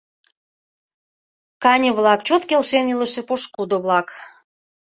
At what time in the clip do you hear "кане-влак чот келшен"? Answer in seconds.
1.63-2.85